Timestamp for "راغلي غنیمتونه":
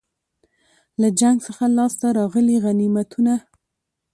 2.19-3.33